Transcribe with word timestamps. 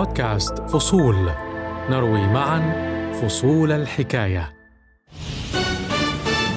بودكاست 0.00 0.58
فصول. 0.58 1.30
نروي 1.90 2.26
معا 2.26 2.60
فصول 3.12 3.72
الحكاية. 3.72 4.52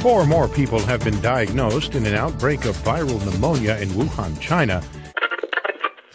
Four 0.04 0.26
more 0.26 0.48
people 0.48 0.80
have 0.80 1.04
been 1.04 1.20
diagnosed 1.22 1.96
in 1.96 2.06
an 2.06 2.16
outbreak 2.24 2.62
of 2.66 2.76
viral 2.90 3.20
pneumonia 3.26 3.76
in 3.84 3.90
Wuhan, 4.00 4.32
China. 4.40 4.82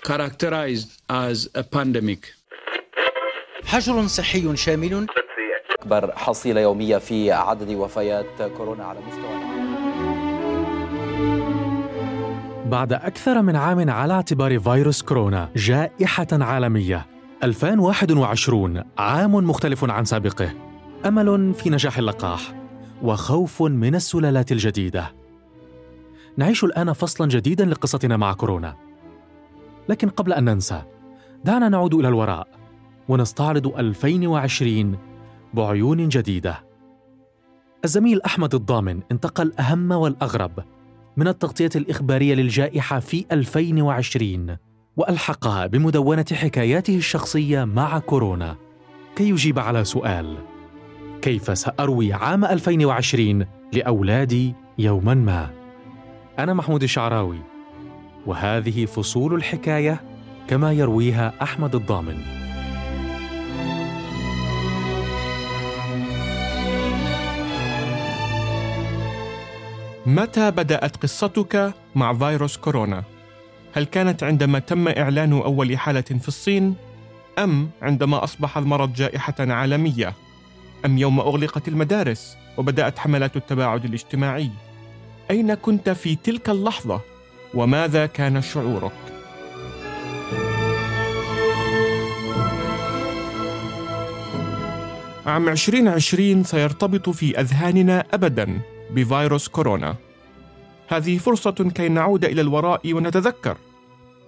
Characterized 0.03 0.91
as 1.11 1.49
a 1.54 1.62
pandemic. 1.62 2.35
حجر 3.66 4.06
صحي 4.06 4.56
شامل. 4.56 5.06
أكبر 5.80 6.12
حصيلة 6.16 6.60
يومية 6.60 6.98
في 6.98 7.32
عدد 7.32 7.70
وفيات 7.70 8.42
كورونا 8.56 8.84
على 8.84 8.98
مستوى 9.00 9.58
بعد 12.66 12.92
أكثر 12.92 13.42
من 13.42 13.56
عام 13.56 13.90
على 13.90 14.14
اعتبار 14.14 14.60
فيروس 14.60 15.02
كورونا 15.02 15.48
جائحة 15.56 16.26
عالمية. 16.32 17.18
2021 17.43 18.83
عام 18.98 19.34
مختلف 19.34 19.91
عن 19.91 20.05
سابقه. 20.05 20.51
أمل 21.06 21.55
في 21.55 21.70
نجاح 21.70 21.98
اللقاح 21.98 22.55
وخوف 23.02 23.62
من 23.62 23.95
السلالات 23.95 24.52
الجديدة. 24.52 25.12
نعيش 26.37 26.64
الآن 26.64 26.92
فصلا 26.92 27.28
جديدا 27.28 27.64
لقصتنا 27.64 28.16
مع 28.16 28.33
كورونا. 28.33 28.77
لكن 29.88 30.09
قبل 30.09 30.33
أن 30.33 30.45
ننسى 30.45 30.83
دعنا 31.45 31.69
نعود 31.69 31.95
إلى 31.95 32.09
الوراء 32.09 32.48
ونستعرض 33.09 33.66
2020 33.78 34.98
بعيون 35.55 36.09
جديدة. 36.09 36.64
الزميل 37.84 38.23
أحمد 38.23 38.55
الضامن 38.55 39.00
انتقل 39.12 39.52
أهم 39.61 39.92
والأغرب 39.92 40.52
من 41.16 41.28
التغطية 41.28 41.70
الإخبارية 41.77 42.34
للجائحة 42.34 43.00
في 43.00 43.25
2020 43.33 44.56
وألحقها 44.98 45.66
بمدونة 45.66 46.25
حكاياته 46.33 46.97
الشخصية 46.97 47.65
مع 47.65 47.98
كورونا. 47.98 48.56
كي 49.16 49.29
يجيب 49.29 49.59
على 49.59 49.84
سؤال 49.84 50.37
كيف 51.22 51.59
سأروي 51.59 52.12
عام 52.12 52.45
2020 52.45 53.47
لأولادي 53.72 54.55
يوما 54.78 55.14
ما؟ 55.14 55.50
أنا 56.39 56.55
محمود 56.55 56.83
الشعراوي 56.83 57.39
وهذه 58.27 58.84
فصول 58.84 59.34
الحكاية 59.34 60.00
كما 60.48 60.72
يرويها 60.72 61.33
أحمد 61.42 61.75
الضامن. 61.75 62.19
متى 70.06 70.50
بدأت 70.50 70.97
قصتك 70.97 71.72
مع 71.94 72.15
فيروس 72.15 72.56
كورونا؟ 72.56 73.17
هل 73.74 73.84
كانت 73.84 74.22
عندما 74.22 74.58
تم 74.58 74.88
إعلان 74.88 75.33
أول 75.33 75.78
حالة 75.78 76.00
في 76.00 76.28
الصين؟ 76.28 76.74
أم 77.38 77.70
عندما 77.83 78.25
أصبح 78.25 78.58
المرض 78.58 78.92
جائحة 78.92 79.34
عالمية؟ 79.38 80.14
أم 80.84 80.98
يوم 80.98 81.20
أغلقت 81.20 81.69
المدارس 81.69 82.36
وبدأت 82.56 82.98
حملات 82.98 83.36
التباعد 83.36 83.84
الاجتماعي؟ 83.84 84.50
أين 85.30 85.55
كنت 85.55 85.91
في 85.91 86.16
تلك 86.16 86.50
اللحظة؟ 86.50 87.00
وماذا 87.55 88.06
كان 88.06 88.42
شعورك؟ 88.42 88.92
عام 95.27 95.48
2020 95.48 96.44
سيرتبط 96.44 97.08
في 97.10 97.41
أذهاننا 97.41 98.05
أبداً 98.12 98.60
بفيروس 98.91 99.48
كورونا. 99.48 100.08
هذه 100.89 101.19
فرصة 101.19 101.50
كي 101.50 101.89
نعود 101.89 102.25
إلى 102.25 102.41
الوراء 102.41 102.94
ونتذكر. 102.94 103.56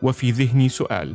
وفي 0.03 0.31
ذهني 0.31 0.69
سؤال: 0.69 1.15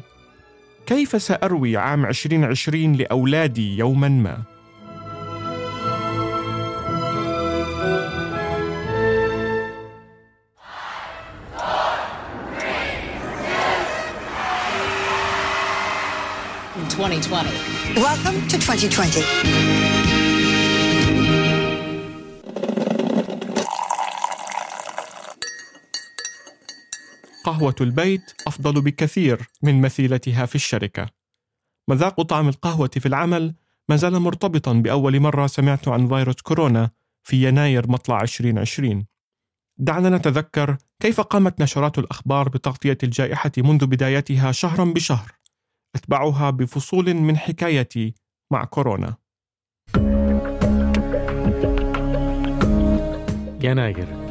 كيف 0.85 1.21
سأروي 1.21 1.77
عام 1.77 2.05
2020 2.05 2.93
لأولادي 2.93 3.77
يوماً 3.77 4.09
ما؟ 4.09 4.55
in 16.75 16.91
2020. 16.91 17.45
Welcome 17.95 18.47
to 18.49 18.57
2020. 18.57 19.94
قهوة 27.55 27.75
البيت 27.81 28.33
أفضل 28.47 28.81
بكثير 28.81 29.47
من 29.61 29.81
مثيلتها 29.81 30.45
في 30.45 30.55
الشركة. 30.55 31.09
مذاق 31.89 32.21
طعم 32.21 32.47
القهوة 32.47 32.87
في 32.87 33.05
العمل 33.05 33.55
ما 33.89 33.95
زال 33.95 34.19
مرتبطا 34.19 34.73
بأول 34.73 35.19
مرة 35.19 35.47
سمعت 35.47 35.87
عن 35.87 36.07
فيروس 36.07 36.35
كورونا 36.35 36.89
في 37.23 37.47
يناير 37.47 37.91
مطلع 37.91 38.21
2020. 38.21 39.05
دعنا 39.77 40.09
نتذكر 40.09 40.77
كيف 40.99 41.21
قامت 41.21 41.61
نشرات 41.61 41.99
الأخبار 41.99 42.49
بتغطية 42.49 42.97
الجائحة 43.03 43.51
منذ 43.57 43.85
بدايتها 43.85 44.51
شهرا 44.51 44.85
بشهر. 44.85 45.31
أتبعها 45.95 46.49
بفصول 46.49 47.13
من 47.13 47.37
حكايتي 47.37 48.13
مع 48.51 48.65
كورونا. 48.65 49.15
يناير 53.61 54.25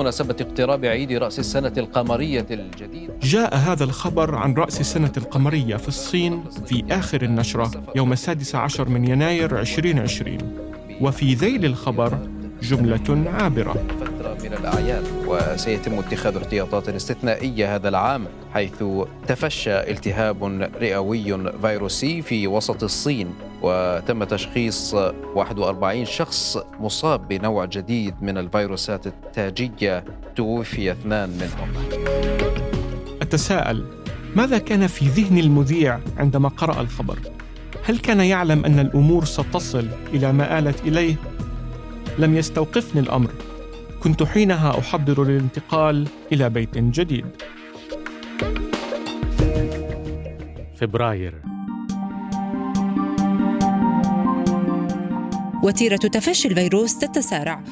بمناسبة 0.00 0.36
اقتراب 0.40 0.84
عيد 0.84 1.12
رأس 1.12 1.38
السنة 1.38 1.72
القمرية 1.76 2.46
الجديد. 2.50 3.10
جاء 3.22 3.56
هذا 3.56 3.84
الخبر 3.84 4.34
عن 4.34 4.54
رأس 4.54 4.80
السنة 4.80 5.12
القمرية 5.16 5.76
في 5.76 5.88
الصين 5.88 6.44
في 6.66 6.84
آخر 6.90 7.22
النشرة 7.22 7.70
يوم 7.96 8.12
السادس 8.12 8.54
عشر 8.54 8.88
من 8.88 9.08
يناير 9.08 9.60
2020 9.60 10.38
وفي 11.00 11.34
ذيل 11.34 11.64
الخبر 11.64 12.18
جملة 12.62 13.30
عابرة. 13.30 13.74
من 14.50 14.56
الأعياد 14.56 15.04
وسيتم 15.26 15.98
اتخاذ 15.98 16.36
احتياطات 16.36 16.88
استثنائية 16.88 17.74
هذا 17.74 17.88
العام 17.88 18.26
حيث 18.54 18.84
تفشى 19.28 19.90
التهاب 19.90 20.70
رئوي 20.80 21.52
فيروسي 21.62 22.22
في 22.22 22.46
وسط 22.46 22.82
الصين 22.82 23.34
وتم 23.62 24.24
تشخيص 24.24 24.94
41 25.34 26.04
شخص 26.04 26.58
مصاب 26.80 27.28
بنوع 27.28 27.64
جديد 27.64 28.14
من 28.22 28.38
الفيروسات 28.38 29.06
التاجية 29.06 30.04
توفي 30.36 30.92
اثنان 30.92 31.28
منهم 31.28 31.72
أتساءل 33.22 33.84
ماذا 34.36 34.58
كان 34.58 34.86
في 34.86 35.04
ذهن 35.04 35.38
المذيع 35.38 35.98
عندما 36.16 36.48
قرأ 36.48 36.80
الخبر؟ 36.80 37.18
هل 37.84 37.98
كان 37.98 38.20
يعلم 38.20 38.64
أن 38.64 38.78
الأمور 38.78 39.24
ستصل 39.24 39.88
إلى 40.14 40.32
ما 40.32 40.58
آلت 40.58 40.80
إليه؟ 40.80 41.14
لم 42.18 42.36
يستوقفني 42.36 43.00
الأمر 43.00 43.30
كنت 44.00 44.22
حينها 44.22 44.78
أحضر 44.78 45.24
للانتقال 45.24 46.08
إلى 46.32 46.50
بيت 46.50 46.78
جديد. 46.78 47.26
فبراير. 50.76 51.42
وتيرة 55.62 55.96
تفشي 55.96 56.48
الفيروس 56.48 56.98
تتسارع. 56.98 57.64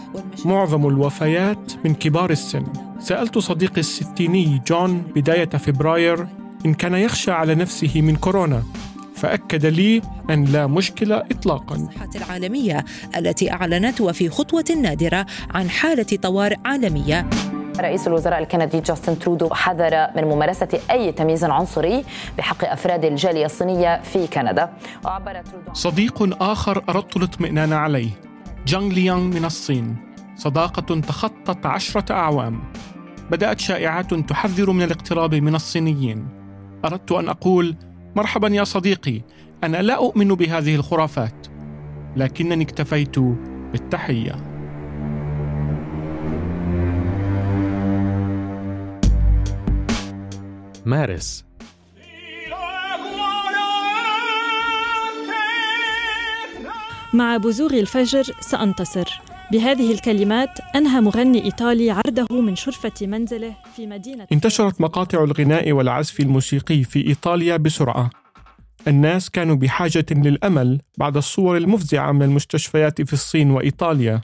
معظم 0.45 0.89
الوفيات 0.89 1.73
من 1.85 1.95
كبار 1.95 2.31
السن. 2.31 2.65
سألت 2.99 3.39
صديقي 3.39 3.81
الستيني 3.81 4.63
جون 4.67 4.99
بداية 4.99 5.49
فبراير 5.49 6.27
إن 6.67 6.75
كان 6.75 6.95
يخشى 6.95 7.31
على 7.31 7.55
نفسه 7.55 8.03
من 8.03 8.17
كورونا. 8.17 8.63
فأكد 9.19 9.67
لي 9.67 10.03
أن 10.31 10.45
لا 10.45 10.67
مشكلة 10.67 11.17
إطلاقا. 11.17 11.77
الصحة 11.77 12.11
العالمية 12.17 12.85
التي 13.17 13.53
أعلنت 13.53 14.01
وفي 14.01 14.29
خطوة 14.29 14.65
نادرة 14.83 15.27
عن 15.55 15.71
حالة 15.71 16.19
طوارئ 16.23 16.57
عالمية. 16.65 17.27
رئيس 17.81 18.07
الوزراء 18.07 18.39
الكندي 18.39 18.81
جاستن 18.81 19.19
ترودو 19.19 19.55
حذر 19.55 20.07
من 20.17 20.25
ممارسة 20.25 20.81
أي 20.91 21.13
تمييز 21.13 21.45
عنصري 21.45 22.05
بحق 22.39 22.65
أفراد 22.65 23.05
الجالية 23.05 23.47
الصينية 23.47 24.01
في 24.03 24.27
كندا. 24.27 24.73
وعبر 25.05 25.43
ترودو 25.43 25.73
صديق 25.73 26.43
آخر 26.43 26.85
أردت 26.89 27.17
الاطمئنان 27.17 27.73
عليه 27.73 28.11
جانغ 28.67 28.89
ليانغ 28.89 29.23
من 29.23 29.45
الصين. 29.45 29.97
صداقة 30.37 31.01
تخطت 31.01 31.67
عشرة 31.67 32.13
أعوام. 32.13 32.63
بدأت 33.31 33.61
شائعات 33.61 34.15
تحذر 34.15 34.71
من 34.71 34.83
الاقتراب 34.83 35.35
من 35.35 35.55
الصينيين. 35.55 36.29
أردت 36.85 37.13
أن 37.13 37.29
أقول 37.29 37.77
مرحبا 38.19 38.49
يا 38.49 38.65
صديقي. 38.65 39.21
أنا 39.65 39.83
لا 39.83 39.97
أؤمن 39.97 40.29
بهذه 40.29 40.75
الخرافات 40.75 41.47
لكنني 42.17 42.65
اكتفيت 42.65 43.19
بالتحية. 43.73 44.37
مارس. 50.87 51.45
مع 57.13 57.37
بزوغ 57.37 57.75
الفجر 57.75 58.23
سأنتصر. 58.41 59.28
بهذه 59.53 59.93
الكلمات 59.93 60.61
أنهى 60.77 61.01
مغني 61.01 61.45
إيطالي 61.45 61.91
عرضه 61.91 62.41
من 62.41 62.57
شرفة 62.57 63.07
منزله 63.07 63.57
في 63.77 63.87
مدينة 63.87 64.27
انتشرت 64.33 64.81
مقاطع 64.81 65.25
الغناء 65.25 65.73
والعزف 65.73 66.21
الموسيقي 66.21 66.85
في 66.85 67.07
إيطاليا 67.07 67.57
بسرعة. 67.57 68.11
الناس 68.89 69.31
كانوا 69.31 69.57
بحاجة 69.57 70.07
للأمل 70.11 70.81
بعد 70.99 71.17
الصور 71.17 71.57
المفزعة 71.57 72.13
من 72.13 72.23
المستشفيات 72.23 73.03
في 73.03 73.13
الصين 73.13 73.51
وإيطاليا. 73.51 74.21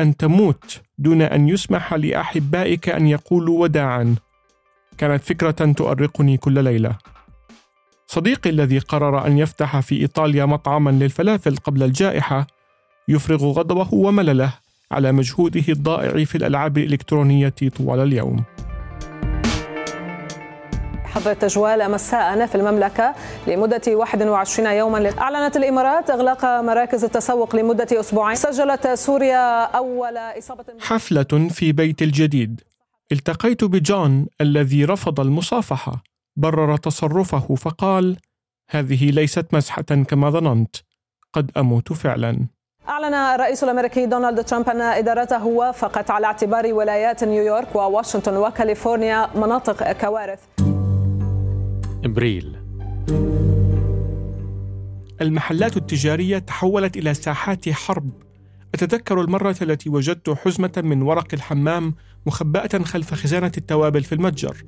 أن 0.00 0.16
تموت 0.16 0.80
دون 0.98 1.22
أن 1.22 1.48
يسمح 1.48 1.94
لأحبائك 1.94 2.88
أن 2.88 3.06
يقولوا 3.06 3.62
وداعا. 3.62 4.14
كانت 4.98 5.22
فكرة 5.22 5.72
تؤرقني 5.72 6.36
كل 6.36 6.64
ليلة. 6.64 6.96
صديقي 8.06 8.50
الذي 8.50 8.78
قرر 8.78 9.26
أن 9.26 9.38
يفتح 9.38 9.80
في 9.80 10.00
إيطاليا 10.00 10.44
مطعما 10.44 10.90
للفلافل 10.90 11.56
قبل 11.56 11.82
الجائحة 11.82 12.46
يفرغ 13.08 13.46
غضبه 13.50 13.94
وملله 13.94 14.52
على 14.92 15.12
مجهوده 15.12 15.64
الضائع 15.68 16.24
في 16.24 16.34
الألعاب 16.34 16.78
الإلكترونية 16.78 17.54
طوال 17.78 18.00
اليوم. 18.00 18.44
حظر 21.04 21.30
التجوال 21.30 21.90
مساء 21.90 22.46
في 22.46 22.54
المملكة 22.54 23.14
لمدة 23.46 23.82
21 23.88 24.66
يوما 24.66 25.18
أعلنت 25.18 25.56
الإمارات 25.56 26.10
إغلاق 26.10 26.44
مراكز 26.44 27.04
التسوق 27.04 27.56
لمدة 27.56 27.86
أسبوعين. 28.00 28.36
سجلت 28.36 28.88
سوريا 28.88 29.62
أول 29.62 30.16
إصابة 30.16 30.64
حفلة 30.80 31.48
في 31.50 31.72
بيت 31.72 32.02
الجديد. 32.02 32.60
التقيت 33.12 33.64
بجون 33.64 34.26
الذي 34.40 34.84
رفض 34.84 35.20
المصافحة. 35.20 36.02
برر 36.36 36.76
تصرفه 36.76 37.54
فقال 37.54 38.16
هذه 38.70 39.10
ليست 39.10 39.54
مزحة 39.54 39.82
كما 39.82 40.30
ظننت. 40.30 40.76
قد 41.32 41.50
أموت 41.56 41.92
فعلا. 41.92 42.55
أعلن 42.88 43.14
الرئيس 43.14 43.64
الأمريكي 43.64 44.06
دونالد 44.06 44.44
ترامب 44.44 44.68
أن 44.68 44.80
إدارته 44.80 45.46
وافقت 45.46 46.10
على 46.10 46.26
اعتبار 46.26 46.74
ولايات 46.74 47.24
نيويورك 47.24 47.76
وواشنطن 47.76 48.36
وكاليفورنيا 48.36 49.28
مناطق 49.36 49.92
كوارث. 49.92 50.38
إبريل. 52.04 52.56
المحلات 55.20 55.76
التجارية 55.76 56.38
تحولت 56.38 56.96
إلى 56.96 57.14
ساحات 57.14 57.68
حرب. 57.68 58.10
أتذكر 58.74 59.20
المرة 59.20 59.56
التي 59.62 59.90
وجدت 59.90 60.30
حزمة 60.30 60.72
من 60.76 61.02
ورق 61.02 61.28
الحمام 61.32 61.94
مخبأة 62.26 62.84
خلف 62.84 63.14
خزانة 63.14 63.52
التوابل 63.58 64.02
في 64.02 64.14
المتجر. 64.14 64.64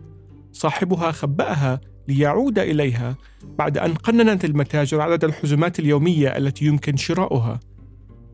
صاحبها 0.53 1.12
خبأها 1.12 1.81
ليعود 2.09 2.59
إليها 2.59 3.14
بعد 3.59 3.79
أن 3.79 3.94
قننت 3.94 4.44
المتاجر 4.44 5.00
عدد 5.00 5.25
الحزمات 5.25 5.79
اليومية 5.79 6.37
التي 6.37 6.64
يمكن 6.64 6.97
شراؤها. 6.97 7.61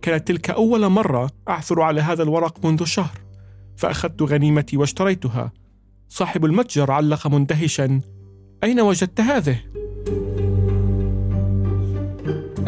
كانت 0.04 0.28
تلك 0.28 0.50
أول 0.50 0.88
مرة 0.88 1.30
أعثر 1.48 1.82
على 1.82 2.00
هذا 2.00 2.22
الورق 2.22 2.66
منذ 2.66 2.84
شهر 2.84 3.18
فأخذت 3.76 4.22
غنيمتي 4.22 4.76
واشتريتها 4.76 5.52
صاحب 6.08 6.44
المتجر 6.44 6.90
علق 6.90 7.26
مندهشا 7.26 8.00
أين 8.64 8.80
وجدت 8.80 9.20
هذه؟ 9.20 9.58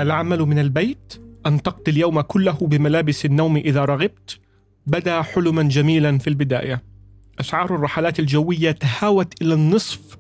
العمل 0.00 0.38
من 0.38 0.58
البيت؟ 0.58 1.22
أن 1.46 1.62
تقضي 1.62 1.90
اليوم 1.92 2.20
كله 2.20 2.58
بملابس 2.60 3.24
النوم 3.24 3.56
إذا 3.56 3.84
رغبت؟ 3.84 4.40
بدا 4.86 5.22
حلما 5.22 5.62
جميلا 5.62 6.18
في 6.18 6.26
البداية 6.26 6.82
أسعار 7.40 7.74
الرحلات 7.74 8.20
الجوية 8.20 8.70
تهاوت 8.70 9.42
إلى 9.42 9.54
النصف 9.54 10.16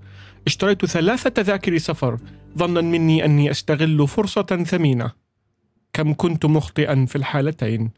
اشتريت 0.46 0.86
ثلاثة 0.86 1.30
تذاكر 1.30 1.78
سفر 1.78 2.18
ظنا 2.58 2.80
مني 2.80 3.24
أني 3.24 3.50
أستغل 3.50 4.08
فرصة 4.08 4.64
ثمينة 4.66 5.25
كم 5.96 6.14
كنت 6.14 6.46
مخطئا 6.46 7.06
في 7.06 7.16
الحالتين. 7.16 7.90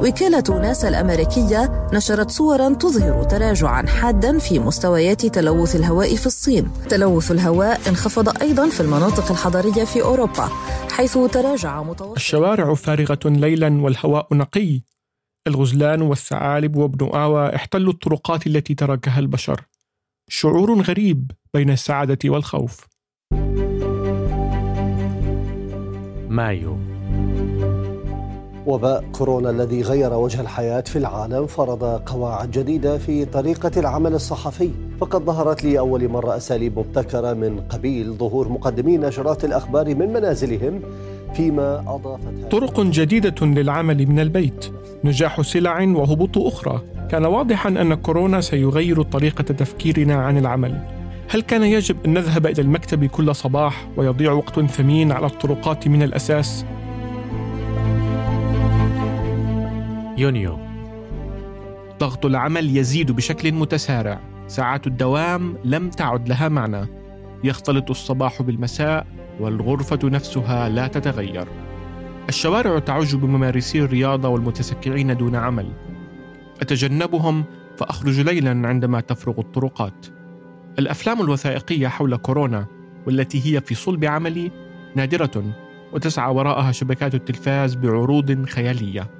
وكالة 0.00 0.60
ناسا 0.60 0.88
الأمريكية 0.88 1.88
نشرت 1.92 2.30
صورا 2.30 2.74
تظهر 2.74 3.24
تراجعا 3.24 3.86
حادا 3.86 4.38
في 4.38 4.58
مستويات 4.58 5.26
تلوث 5.26 5.76
الهواء 5.76 6.16
في 6.16 6.26
الصين. 6.26 6.70
تلوث 6.88 7.30
الهواء 7.30 7.88
انخفض 7.88 8.42
أيضا 8.42 8.68
في 8.68 8.80
المناطق 8.80 9.30
الحضرية 9.30 9.84
في 9.84 10.02
أوروبا 10.02 10.48
حيث 10.92 11.18
تراجع 11.18 11.82
متوسط 11.82 12.16
الشوارع 12.16 12.74
فارغة 12.74 13.20
ليلا 13.24 13.82
والهواء 13.82 14.34
نقي. 14.34 14.80
الغزلان 15.46 16.02
والثعالب 16.02 16.76
وابن 16.76 17.06
آوى 17.06 17.54
احتلوا 17.54 17.92
الطرقات 17.92 18.46
التي 18.46 18.74
تركها 18.74 19.18
البشر. 19.18 19.60
شعور 20.28 20.82
غريب 20.82 21.30
بين 21.54 21.70
السعادة 21.70 22.30
والخوف. 22.30 22.91
مايو. 26.32 26.76
وباء 28.66 29.04
كورونا 29.12 29.50
الذي 29.50 29.82
غير 29.82 30.14
وجه 30.14 30.40
الحياة 30.40 30.80
في 30.80 30.96
العالم 30.96 31.46
فرض 31.46 31.84
قواعد 31.84 32.50
جديدة 32.50 32.98
في 32.98 33.24
طريقة 33.24 33.70
العمل 33.76 34.14
الصحفي 34.14 34.70
فقد 35.00 35.22
ظهرت 35.22 35.64
لأول 35.64 36.08
مرة 36.08 36.36
أساليب 36.36 36.78
مبتكرة 36.78 37.32
من 37.32 37.60
قبيل 37.60 38.12
ظهور 38.12 38.48
مقدمي 38.48 38.98
نشرات 38.98 39.44
الأخبار 39.44 39.94
من 39.94 40.12
منازلهم 40.12 40.80
فيما 41.34 41.84
أضافت 41.86 42.50
طرق 42.50 42.80
جديدة 42.80 43.46
للعمل 43.46 44.06
من 44.06 44.20
البيت 44.20 44.66
نجاح 45.04 45.40
سلع 45.40 45.82
وهبوط 45.82 46.38
أخرى. 46.38 46.80
كان 47.10 47.24
واضحا 47.24 47.68
أن 47.68 47.94
كورونا 47.94 48.40
سيغير 48.40 49.02
طريقة 49.02 49.42
تفكيرنا 49.42 50.14
عن 50.14 50.38
العمل. 50.38 51.01
هل 51.32 51.42
كان 51.42 51.62
يجب 51.62 51.96
أن 52.04 52.14
نذهب 52.14 52.46
إلى 52.46 52.62
المكتب 52.62 53.04
كل 53.04 53.34
صباح 53.34 53.88
ويضيع 53.96 54.32
وقت 54.32 54.60
ثمين 54.60 55.12
على 55.12 55.26
الطرقات 55.26 55.88
من 55.88 56.02
الأساس؟ 56.02 56.66
يونيو. 60.18 60.58
ضغط 61.98 62.26
العمل 62.26 62.76
يزيد 62.76 63.12
بشكل 63.12 63.52
متسارع. 63.52 64.20
ساعات 64.46 64.86
الدوام 64.86 65.58
لم 65.64 65.90
تعد 65.90 66.28
لها 66.28 66.48
معنى. 66.48 66.86
يختلط 67.44 67.90
الصباح 67.90 68.42
بالمساء 68.42 69.06
والغرفة 69.40 69.98
نفسها 70.04 70.68
لا 70.68 70.86
تتغير. 70.86 71.48
الشوارع 72.28 72.78
تعج 72.78 73.16
بممارسي 73.16 73.80
الرياضة 73.80 74.28
والمتسكعين 74.28 75.16
دون 75.16 75.36
عمل. 75.36 75.72
أتجنبهم 76.62 77.44
فأخرج 77.76 78.20
ليلا 78.20 78.68
عندما 78.68 79.00
تفرغ 79.00 79.38
الطرقات. 79.38 80.21
الأفلام 80.78 81.20
الوثائقية 81.20 81.88
حول 81.88 82.16
كورونا 82.16 82.66
والتي 83.06 83.56
هي 83.56 83.60
في 83.60 83.74
صلب 83.74 84.04
عملي 84.04 84.50
نادرة 84.94 85.44
وتسعى 85.92 86.34
وراءها 86.34 86.72
شبكات 86.72 87.14
التلفاز 87.14 87.74
بعروض 87.74 88.44
خيالية. 88.44 89.10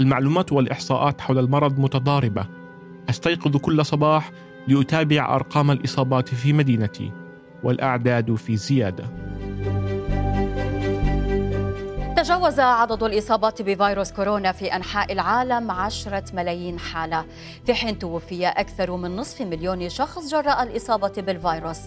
المعلومات 0.00 0.52
والإحصاءات 0.52 1.20
حول 1.20 1.38
المرض 1.38 1.78
متضاربة. 1.80 2.46
أستيقظ 3.10 3.56
كل 3.56 3.84
صباح 3.84 4.32
لأتابع 4.68 5.34
أرقام 5.34 5.70
الإصابات 5.70 6.28
في 6.28 6.52
مدينتي 6.52 7.12
والأعداد 7.62 8.34
في 8.34 8.56
زيادة. 8.56 9.04
تجاوز 12.28 12.60
عدد 12.60 13.02
الإصابات 13.02 13.62
بفيروس 13.62 14.12
كورونا 14.12 14.52
في 14.52 14.76
أنحاء 14.76 15.12
العالم 15.12 15.70
عشرة 15.70 16.24
ملايين 16.32 16.78
حالة. 16.78 17.24
في 17.66 17.74
حين 17.74 17.98
توفي 17.98 18.46
أكثر 18.46 18.96
من 18.96 19.16
نصف 19.16 19.40
مليون 19.40 19.88
شخص 19.88 20.30
جراء 20.30 20.62
الإصابة 20.62 21.12
بالفيروس. 21.16 21.78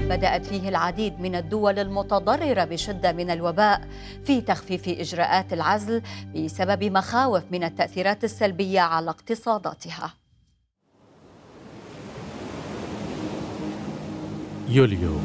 بدأت 0.00 0.46
فيه 0.46 0.68
العديد 0.68 1.20
من 1.20 1.34
الدول 1.34 1.78
المتضررة 1.78 2.64
بشدة 2.64 3.12
من 3.12 3.30
الوباء 3.30 3.80
في 4.24 4.40
تخفيف 4.40 4.88
إجراءات 4.88 5.52
العزل 5.52 6.02
بسبب 6.36 6.84
مخاوف 6.84 7.42
من 7.50 7.64
التأثيرات 7.64 8.24
السلبية 8.24 8.80
على 8.80 9.10
اقتصاداتها. 9.10 10.14
يوليو. 14.68 15.16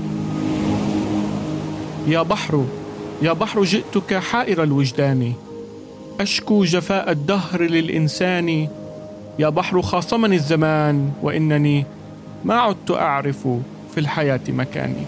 يا 2.08 2.22
بحر 2.22 2.83
يا 3.22 3.34
بحر 3.34 3.64
جئتك 3.64 4.14
حائر 4.14 4.64
الوجدان. 4.64 5.34
أشكو 6.20 6.64
جفاء 6.64 7.12
الدهر 7.12 7.62
للإنسان. 7.62 8.68
يا 9.40 9.50
بحر 9.50 9.82
خاصمني 9.82 10.36
الزمان 10.36 11.12
وإنني 11.22 11.86
ما 12.46 12.54
عدت 12.54 12.92
أعرف 12.92 13.48
في 13.94 13.98
الحياة 13.98 14.42
مكاني. 14.50 15.06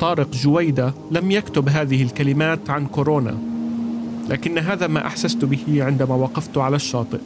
طارق 0.00 0.30
جويدة 0.32 0.94
لم 1.10 1.30
يكتب 1.30 1.68
هذه 1.68 2.02
الكلمات 2.02 2.70
عن 2.70 2.86
كورونا 2.86 3.38
لكن 4.28 4.58
هذا 4.58 4.86
ما 4.86 5.06
أحسست 5.06 5.44
به 5.44 5.84
عندما 5.84 6.14
وقفت 6.14 6.58
على 6.58 6.76
الشاطئ. 6.76 7.20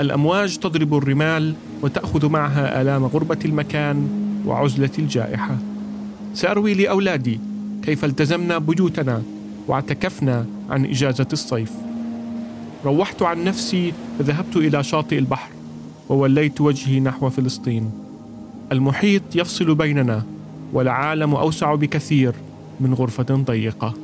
الأمواج 0.00 0.58
تضرب 0.58 0.94
الرمال 0.94 1.54
وتأخذ 1.82 2.28
معها 2.28 2.82
آلام 2.82 3.04
غربة 3.04 3.38
المكان. 3.44 4.19
وعزلة 4.46 4.90
الجائحة. 4.98 5.56
سأروي 6.34 6.74
لأولادي 6.74 7.40
كيف 7.82 8.04
التزمنا 8.04 8.58
بيوتنا 8.58 9.22
واعتكفنا 9.68 10.46
عن 10.70 10.84
إجازة 10.84 11.26
الصيف. 11.32 11.72
روحت 12.84 13.22
عن 13.22 13.44
نفسي 13.44 13.92
فذهبت 14.18 14.56
إلى 14.56 14.82
شاطئ 14.82 15.18
البحر 15.18 15.50
ووليت 16.08 16.60
وجهي 16.60 17.00
نحو 17.00 17.30
فلسطين. 17.30 17.90
المحيط 18.72 19.22
يفصل 19.34 19.74
بيننا 19.74 20.22
والعالم 20.72 21.34
أوسع 21.34 21.74
بكثير 21.74 22.34
من 22.80 22.94
غرفة 22.94 23.34
ضيقة. 23.34 23.94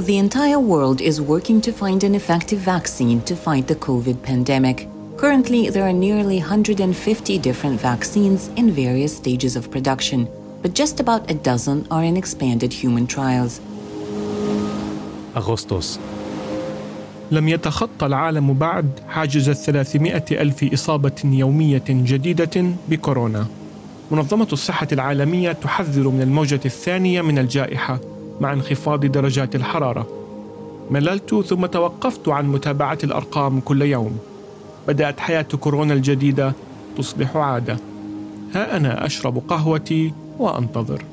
The 0.00 0.18
entire 0.18 0.58
world 0.58 1.00
is 1.00 1.20
working 1.20 1.60
to 1.60 1.72
find 1.72 2.02
an 2.02 2.14
effective 2.14 2.58
vaccine 2.58 3.20
to 3.28 3.36
fight 3.36 3.66
the 3.68 3.76
COVID 3.76 4.16
pandemic. 4.22 4.88
Currently, 5.20 5.68
there 5.68 5.86
are 5.86 5.92
nearly 5.92 6.38
150 6.38 7.38
different 7.38 7.78
vaccines 7.78 8.48
in 8.56 8.70
various 8.70 9.12
stages 9.14 9.54
of 9.54 9.70
production, 9.70 10.26
but 10.62 10.72
just 10.72 10.98
about 10.98 11.30
a 11.30 11.34
dozen 11.34 11.84
are 11.90 12.04
in 12.04 12.16
expanded 12.16 12.72
human 12.72 13.06
trials. 13.06 13.60
أغسطس. 15.36 15.98
لم 17.30 17.48
يتخطى 17.48 18.06
العالم 18.06 18.54
بعد 18.54 18.90
حاجز 19.08 19.48
الثلاثمائة 19.48 20.24
ألف 20.30 20.72
إصابة 20.72 21.12
يومية 21.24 21.84
جديدة 21.88 22.64
بكورونا. 22.88 23.46
منظمة 24.10 24.48
الصحة 24.52 24.88
العالمية 24.92 25.52
تحذر 25.52 26.08
من 26.08 26.22
الموجة 26.22 26.60
الثانية 26.64 27.22
من 27.22 27.38
الجائحة 27.38 28.00
مع 28.40 28.52
انخفاض 28.52 29.06
درجات 29.06 29.54
الحرارة. 29.54 30.06
مللت 30.90 31.34
ثم 31.34 31.66
توقفت 31.66 32.28
عن 32.28 32.52
متابعة 32.52 32.98
الأرقام 33.04 33.60
كل 33.60 33.82
يوم. 33.82 34.18
بدأت 34.88 35.20
حياة 35.20 35.46
كورونا 35.60 35.94
الجديدة 35.94 36.52
تصبح 36.98 37.36
عادة. 37.36 37.76
ها 38.54 38.76
أنا 38.76 39.06
أشرب 39.06 39.42
قهوتي 39.48 40.12
وأنتظر. 40.38 41.04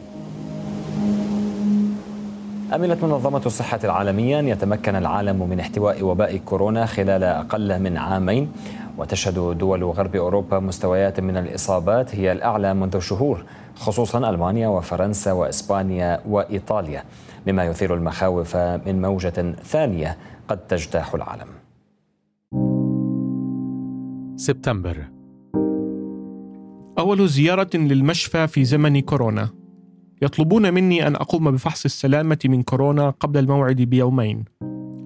أمنت 2.76 3.04
منظمة 3.04 3.42
الصحة 3.46 3.80
العالمية 3.84 4.40
أن 4.40 4.48
يتمكن 4.48 4.96
العالم 4.96 5.50
من 5.50 5.60
احتواء 5.60 6.04
وباء 6.04 6.38
كورونا 6.38 6.86
خلال 6.86 7.24
أقل 7.24 7.80
من 7.80 7.98
عامين 7.98 8.52
وتشهد 8.98 9.58
دول 9.58 9.84
غرب 9.84 10.16
أوروبا 10.16 10.60
مستويات 10.60 11.20
من 11.20 11.38
الإصابات 11.38 12.16
هي 12.16 12.32
الأعلى 12.32 12.74
منذ 12.74 13.00
شهور 13.00 13.44
خصوصا 13.76 14.30
ألمانيا 14.30 14.68
وفرنسا 14.68 15.32
وإسبانيا 15.32 16.20
وإيطاليا 16.30 17.04
مما 17.48 17.66
يثير 17.66 17.94
المخاوف 17.94 18.56
من 18.56 19.02
موجة 19.02 19.56
ثانية 19.64 20.18
قد 20.48 20.58
تجتاح 20.58 21.14
العالم. 21.14 21.48
سبتمبر. 24.48 25.08
أول 27.00 27.28
زيارة 27.28 27.70
للمشفى 27.74 28.48
في 28.48 28.66
زمن 28.66 29.00
كورونا. 29.00 29.50
يطلبون 30.22 30.74
مني 30.74 31.08
أن 31.08 31.16
أقوم 31.16 31.52
بفحص 31.52 31.86
السلامة 31.86 32.40
من 32.46 32.64
كورونا 32.64 33.10
قبل 33.10 33.40
الموعد 33.40 33.76
بيومين. 33.76 34.44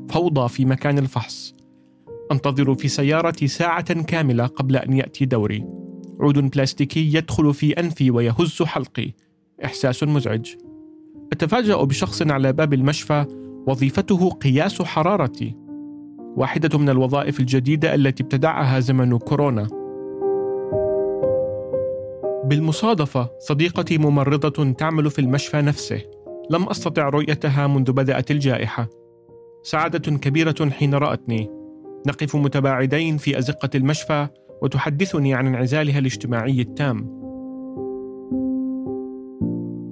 فوضى 0.09 0.49
في 0.49 0.65
مكان 0.65 0.97
الفحص. 0.97 1.53
أنتظر 2.31 2.75
في 2.75 2.87
سيارتي 2.87 3.47
ساعة 3.47 4.01
كاملة 4.01 4.45
قبل 4.45 4.75
أن 4.75 4.93
يأتي 4.93 5.25
دوري. 5.25 5.65
عود 6.19 6.37
بلاستيكي 6.37 7.13
يدخل 7.13 7.53
في 7.53 7.71
أنفي 7.73 8.11
ويهز 8.11 8.63
حلقي. 8.63 9.11
إحساس 9.65 10.03
مزعج. 10.03 10.55
أتفاجأ 11.31 11.75
بشخص 11.75 12.21
على 12.21 12.53
باب 12.53 12.73
المشفى. 12.73 13.25
وظيفته 13.67 14.29
قياس 14.29 14.81
حرارتي. 14.81 15.55
واحدة 16.37 16.79
من 16.79 16.89
الوظائف 16.89 17.39
الجديدة 17.39 17.95
التي 17.95 18.23
ابتدعها 18.23 18.79
زمن 18.79 19.17
كورونا. 19.17 19.67
بالمصادفة 22.45 23.29
صديقتي 23.39 23.97
ممرضة 23.97 24.71
تعمل 24.71 25.09
في 25.09 25.19
المشفى 25.19 25.61
نفسه. 25.61 26.01
لم 26.49 26.63
أستطع 26.63 27.09
رؤيتها 27.09 27.67
منذ 27.67 27.91
بدأت 27.91 28.31
الجائحة. 28.31 28.89
سعادة 29.63 30.17
كبيرة 30.17 30.69
حين 30.71 30.95
رأتني. 30.95 31.49
نقف 32.07 32.35
متباعدين 32.35 33.17
في 33.17 33.37
أزقة 33.37 33.69
المشفى 33.75 34.27
وتحدثني 34.61 35.33
عن 35.33 35.47
انعزالها 35.47 35.99
الاجتماعي 35.99 36.61
التام. 36.61 37.21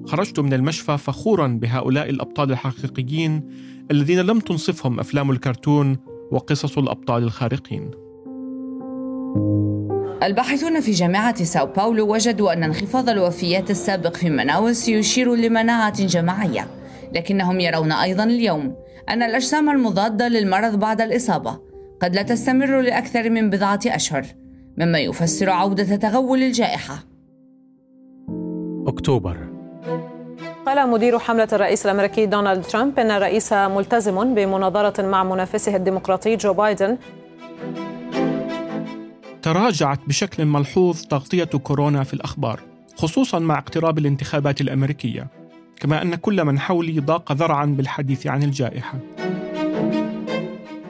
خرجت 0.07 0.39
من 0.39 0.53
المشفى 0.53 0.97
فخورا 0.97 1.47
بهؤلاء 1.47 2.09
الأبطال 2.09 2.51
الحقيقيين 2.51 3.47
الذين 3.91 4.19
لم 4.19 4.39
تنصفهم 4.39 4.99
أفلام 4.99 5.31
الكرتون 5.31 5.97
وقصص 6.31 6.77
الأبطال 6.77 7.23
الخارقين. 7.23 7.91
الباحثون 10.23 10.79
في 10.79 10.91
جامعة 10.91 11.43
ساو 11.43 11.65
باولو 11.65 12.13
وجدوا 12.13 12.53
أن 12.53 12.63
انخفاض 12.63 13.09
الوفيات 13.09 13.71
السابق 13.71 14.15
في 14.15 14.29
مناوس 14.29 14.89
يشير 14.89 15.35
لمناعة 15.35 16.05
جماعية 16.05 16.67
لكنهم 17.15 17.59
يرون 17.59 17.91
أيضا 17.91 18.23
اليوم 18.23 18.75
أن 19.09 19.23
الأجسام 19.23 19.69
المضادة 19.69 20.27
للمرض 20.27 20.79
بعد 20.79 21.01
الإصابة 21.01 21.59
قد 22.01 22.15
لا 22.15 22.21
تستمر 22.21 22.81
لأكثر 22.81 23.29
من 23.29 23.49
بضعة 23.49 23.79
أشهر 23.85 24.25
مما 24.77 24.99
يفسر 24.99 25.49
عودة 25.49 25.95
تغول 25.95 26.43
الجائحة. 26.43 27.05
أكتوبر 28.87 29.48
قال 30.69 30.89
مدير 30.89 31.19
حملة 31.19 31.47
الرئيس 31.53 31.85
الأمريكي 31.85 32.25
دونالد 32.25 32.63
ترامب 32.63 32.99
أن 32.99 33.11
الرئيس 33.11 33.53
ملتزم 33.53 34.35
بمناظرة 34.35 35.01
مع 35.01 35.23
منافسه 35.23 35.75
الديمقراطي 35.75 36.35
جو 36.35 36.53
بايدن. 36.53 36.97
تراجعت 39.41 39.99
بشكل 40.07 40.45
ملحوظ 40.45 41.01
تغطية 41.01 41.43
كورونا 41.43 42.03
في 42.03 42.13
الأخبار 42.13 42.59
خصوصا 42.95 43.39
مع 43.39 43.57
اقتراب 43.57 43.97
الانتخابات 43.97 44.61
الأمريكية 44.61 45.27
كما 45.79 46.01
أن 46.01 46.15
كل 46.15 46.45
من 46.45 46.59
حولي 46.59 46.99
ضاق 46.99 47.31
ذرعا 47.31 47.65
بالحديث 47.65 48.27
عن 48.27 48.43
الجائحة. 48.43 48.99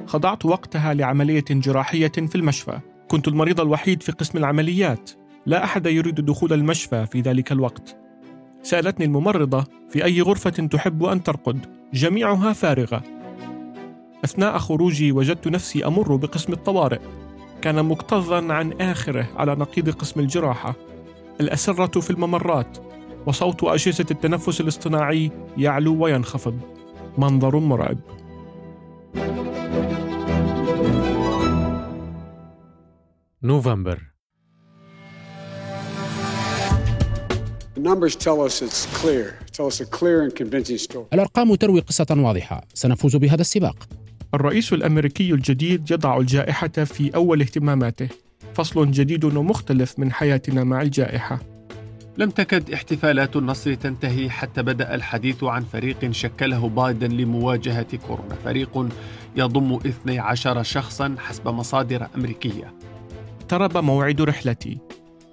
خضعت 0.06 0.46
وقتها 0.46 0.94
لعملية 0.94 1.46
جراحية 1.50 2.12
في 2.28 2.36
المشفى. 2.36 2.80
كنت 3.08 3.28
المريض 3.28 3.62
الوحيد 3.62 4.04
في 4.04 4.12
قسم 4.12 4.38
العمليات. 4.38 5.12
لا 5.46 5.64
أحد 5.64 5.86
يريد 5.86 6.26
دخول 6.26 6.54
المشفى 6.54 7.06
في 7.06 7.22
ذلك 7.22 7.52
الوقت. 7.52 8.09
سألتني 8.64 9.06
الممرضة 9.06 9.64
في 9.90 10.06
أي 10.06 10.22
غرفة 10.22 10.50
تحب 10.50 11.04
أن 11.04 11.24
ترقد. 11.24 11.66
جميعها 11.94 12.54
فارغة. 12.54 13.04
أثناء 14.24 14.58
خروجي 14.58 15.12
وجدت 15.12 15.48
نفسي 15.48 15.86
أمر 15.86 16.16
بقسم 16.16 16.54
الطوارئ. 16.54 17.00
كان 17.62 17.86
مكتظا 17.86 18.54
عن 18.54 18.74
آخره 18.82 19.28
على 19.36 19.56
نقيض 19.56 19.90
قسم 19.90 20.20
الجراحة. 20.20 20.76
الأسرة 21.42 22.00
في 22.00 22.10
الممرات 22.10 22.78
وصوت 23.26 23.64
أجهزة 23.64 24.06
التنفس 24.12 24.62
الاصطناعي 24.62 25.32
يعلو 25.58 26.04
وينخفض. 26.04 26.60
منظر 27.18 27.60
مرعب. 27.60 27.98
نوفمبر. 33.44 34.09
الأرقام 41.14 41.56
تروي 41.56 41.80
قصة 41.80 42.06
واضحة. 42.10 42.64
سنفوز 42.74 43.16
بهذا 43.16 43.42
السباق. 43.42 43.88
الرئيس 44.34 44.74
الأمريكي 44.74 45.34
الجديد 45.34 45.92
يضع 45.92 46.18
الجائحة 46.18 46.68
في 46.68 47.16
أول 47.16 47.42
اهتماماته. 47.42 48.08
فصل 48.54 48.92
جديد 48.92 49.24
ومختلف 49.24 50.00
من 50.00 50.12
حياتنا 50.12 50.64
مع 50.64 50.82
الجائحة. 50.82 51.40
لم 52.18 52.30
تكد 52.30 52.72
احتفالات 52.72 53.36
النصر 53.36 53.74
تنتهي 53.74 54.30
حتى 54.30 54.64
بدأ 54.64 54.96
الحديث 54.96 55.44
عن 55.44 55.64
فريق 55.64 56.12
شكله 56.12 56.70
بايدن 56.70 57.12
لمواجهة 57.12 57.98
كورونا. 58.08 58.36
فريق 58.46 58.88
يضم 59.36 59.74
12 59.76 60.64
شخصا 60.64 61.16
حسب 61.20 61.48
مصادر 61.48 62.08
أمريكية. 62.16 62.74
اقترب 63.42 63.78
موعد 63.78 64.22
رحلتي. 64.22 64.78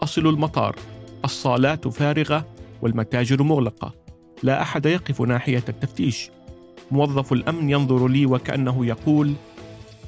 أصل 0.02 0.26
المطار. 0.26 0.76
الصالات 1.26 1.88
فارغة 1.88 2.46
والمتاجر 2.82 3.42
مغلقة. 3.42 3.94
لا 4.42 4.62
أحد 4.62 4.86
يقف 4.86 5.22
ناحية 5.22 5.64
التفتيش. 5.68 6.30
موظف 6.90 7.32
الأمن 7.32 7.70
ينظر 7.70 8.08
لي 8.08 8.26
وكأنه 8.26 8.86
يقول 8.86 9.34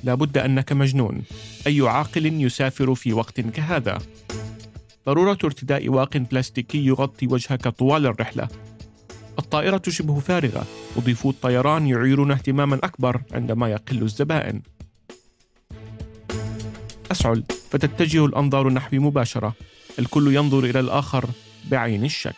لابد 0.05 0.39
أنك 0.39 0.73
مجنون. 0.73 1.23
أي 1.67 1.81
عاقل 1.81 2.27
يسافر 2.27 2.95
في 2.95 3.13
وقت 3.13 3.41
كهذا؟ 3.41 3.99
ضرورة 5.07 5.39
ارتداء 5.45 5.89
واق 5.89 6.17
بلاستيكي 6.17 6.87
يغطي 6.87 7.27
وجهك 7.27 7.69
طوال 7.69 8.07
الرحلة. 8.07 8.49
الطائرة 9.39 9.83
شبه 9.89 10.19
فارغة. 10.19 10.67
مضيفو 10.97 11.31
الطيران 11.31 11.87
يعيرون 11.87 12.31
اهتماما 12.31 12.77
أكبر 12.77 13.21
عندما 13.33 13.69
يقل 13.69 14.03
الزبائن. 14.03 14.63
أسعل. 17.11 17.45
فتتجه 17.71 18.25
الأنظار 18.25 18.69
نحوي 18.69 18.99
مباشرة. 18.99 19.55
الكل 19.99 20.35
ينظر 20.35 20.59
إلى 20.59 20.81
الآخر 20.81 21.25
بعين 21.71 22.05
الشك. 22.05 22.35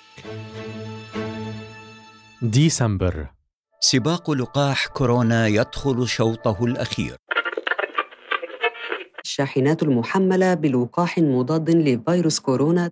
ديسمبر. 2.42 3.26
سباق 3.80 4.30
لقاح 4.30 4.86
كورونا 4.86 5.46
يدخل 5.46 6.08
شوطه 6.08 6.64
الأخير. 6.64 7.16
الشاحنات 9.24 9.82
المحملة 9.82 10.54
بلقاح 10.54 11.18
مضاد 11.18 11.70
لفيروس 11.70 12.40
كورونا. 12.40 12.90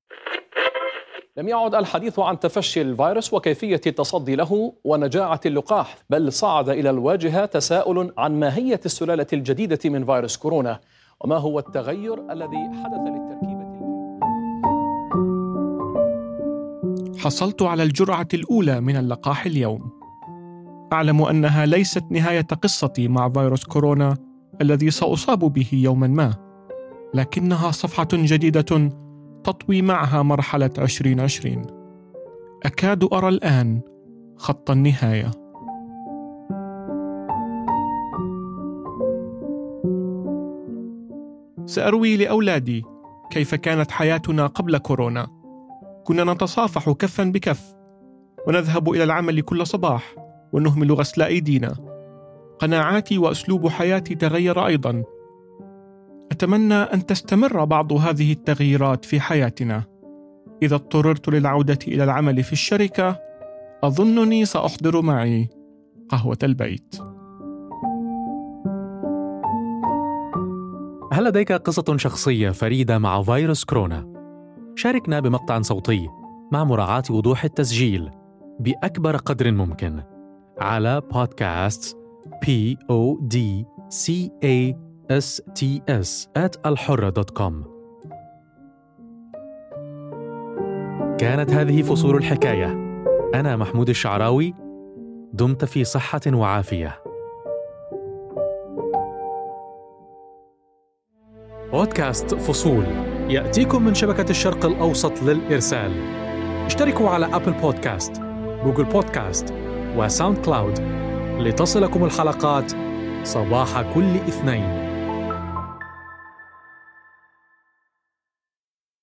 لم 1.36 1.48
يعد 1.48 1.74
الحديث 1.74 2.18
عن 2.18 2.38
تفشي 2.38 2.82
الفيروس 2.82 3.32
وكيفية 3.32 3.80
التصدي 3.86 4.36
له 4.36 4.74
ونجاعة 4.84 5.40
اللقاح 5.46 5.96
بل 6.10 6.32
صعد 6.32 6.68
إلى 6.68 6.90
الواجهة 6.90 7.44
تساؤل 7.44 8.12
عن 8.18 8.40
ماهية 8.40 8.80
السلالة 8.86 9.26
الجديدة 9.32 9.78
من 9.84 10.06
فيروس 10.06 10.36
كورونا. 10.36 10.80
وما 11.20 11.36
هو 11.36 11.58
التغير 11.58 12.32
الذي 12.32 12.70
حدث 12.84 13.00
للتركيبة 13.06 13.47
حصلت 17.18 17.62
على 17.62 17.82
الجرعة 17.82 18.28
الأولى 18.34 18.80
من 18.80 18.96
اللقاح 18.96 19.46
اليوم. 19.46 19.90
أعلم 20.92 21.22
أنها 21.22 21.66
ليست 21.66 22.04
نهاية 22.10 22.46
قصتي 22.62 23.08
مع 23.08 23.28
فيروس 23.28 23.64
كورونا 23.64 24.16
الذي 24.60 24.90
سأصاب 24.90 25.38
به 25.38 25.68
يوما 25.72 26.06
ما، 26.06 26.34
لكنها 27.14 27.70
صفحة 27.70 28.08
جديدة 28.12 28.90
تطوي 29.44 29.82
معها 29.82 30.22
مرحلة 30.22 30.70
2020. 30.78 31.62
أكاد 32.64 33.08
أرى 33.12 33.28
الآن 33.28 33.80
خط 34.36 34.70
النهاية 34.70 35.30
سأروي 41.66 42.16
لأولادي 42.16 42.84
كيف 43.30 43.54
كانت 43.54 43.90
حياتنا 43.90 44.46
قبل 44.46 44.78
كورونا 44.78 45.37
كنا 46.08 46.24
نتصافح 46.24 46.90
كفا 46.90 47.24
بكف 47.24 47.74
ونذهب 48.46 48.90
إلى 48.90 49.04
العمل 49.04 49.40
كل 49.40 49.66
صباح 49.66 50.14
ونهمل 50.52 50.92
غسل 50.92 51.22
أيدينا. 51.22 51.74
قناعاتي 52.58 53.18
وأسلوب 53.18 53.68
حياتي 53.68 54.14
تغير 54.14 54.66
أيضا. 54.66 55.04
أتمنى 56.32 56.74
أن 56.74 57.06
تستمر 57.06 57.64
بعض 57.64 57.92
هذه 57.92 58.32
التغييرات 58.32 59.04
في 59.04 59.20
حياتنا. 59.20 59.84
إذا 60.62 60.74
اضطررت 60.74 61.28
للعودة 61.28 61.78
إلى 61.88 62.04
العمل 62.04 62.42
في 62.42 62.52
الشركة 62.52 63.20
أظنني 63.84 64.44
سأحضر 64.44 65.02
معي 65.02 65.48
قهوة 66.08 66.38
البيت. 66.42 66.94
هل 71.12 71.24
لديك 71.24 71.52
قصة 71.52 71.96
شخصية 71.96 72.50
فريدة 72.50 72.98
مع 72.98 73.22
فيروس 73.22 73.64
كورونا؟ 73.64 74.17
شاركنا 74.78 75.20
بمقطع 75.20 75.60
صوتي 75.60 76.08
مع 76.52 76.64
مراعاة 76.64 77.02
وضوح 77.10 77.44
التسجيل 77.44 78.10
بأكبر 78.60 79.16
قدر 79.16 79.52
ممكن 79.52 80.02
على 80.60 81.00
بودكاست 81.00 81.96
p 82.44 82.48
o 82.92 83.16
d 83.34 83.64
c 83.90 84.30
a 84.44 84.74
s 85.12 85.40
t 85.58 85.80
s 85.90 86.28
at 86.38 86.66
الحرة 86.66 87.08
دوت 87.10 87.30
كوم 87.30 87.64
كانت 91.18 91.50
هذه 91.50 91.82
فصول 91.82 92.16
الحكاية. 92.16 92.66
أنا 93.34 93.56
محمود 93.56 93.88
الشعراوي. 93.88 94.54
دمت 95.32 95.64
في 95.64 95.84
صحة 95.84 96.20
وعافية. 96.26 97.02
بودكاست 101.72 102.34
فصول. 102.34 103.17
يأتيكم 103.28 103.82
من 103.82 103.94
شبكة 103.94 104.30
الشرق 104.30 104.66
الأوسط 104.66 105.22
للإرسال. 105.22 105.92
اشتركوا 106.66 107.10
على 107.10 107.26
أبل 107.26 107.52
بودكاست 107.52 108.12
جوجل 108.64 108.84
بودكاست 108.84 109.54
وساوند 109.96 110.38
كلاود 110.38 110.80
لتصلكم 111.38 112.04
الحلقات 112.04 112.72
صباح 113.24 113.82
كل 113.94 114.16
اثنين. 114.16 114.77